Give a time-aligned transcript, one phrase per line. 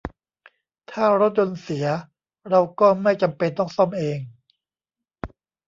[0.91, 1.85] ถ้ารถยนต์เสีย
[2.49, 4.19] เราก็ไม่จำเป็นต้องซ่อมเอง